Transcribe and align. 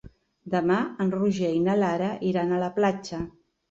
Demà 0.53 0.77
en 1.05 1.13
Roger 1.17 1.53
i 1.59 1.63
na 1.69 1.79
Lara 1.85 2.11
iran 2.35 2.53
a 2.61 2.65
la 2.69 2.75
platja. 2.83 3.27